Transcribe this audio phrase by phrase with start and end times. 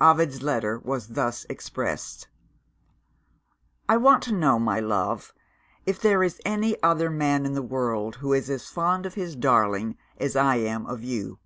[0.00, 2.26] Ovid's letter was thus expressed:
[3.88, 5.32] "I want to know, my love,
[5.86, 9.36] if there is any other man in the world who is as fond of his
[9.36, 11.38] darling as I am of you?